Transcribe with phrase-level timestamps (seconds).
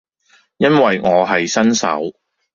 [0.57, 2.15] 因為我係新手